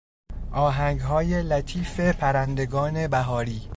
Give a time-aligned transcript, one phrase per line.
[0.53, 3.61] آهنگهای لطیف پرندگان بهاری